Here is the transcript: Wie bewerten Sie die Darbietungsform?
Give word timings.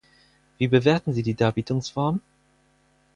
Wie 0.57 0.67
bewerten 0.67 1.13
Sie 1.13 1.21
die 1.21 1.35
Darbietungsform? 1.35 2.21